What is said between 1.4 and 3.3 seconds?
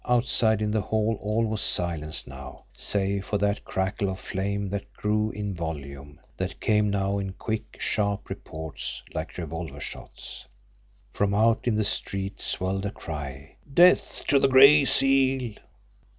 was silence now save